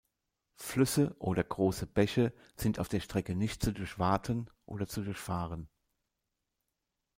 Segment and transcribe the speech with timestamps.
[0.57, 5.69] Flüsse oder große Bäche sind auf der Strecke nicht zu durchwaten oder zu durchfahren.